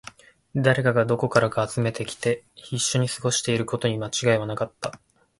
[0.55, 4.99] 誰かがどこからか集めてきて、一緒に過ごしていることに間違いはなかった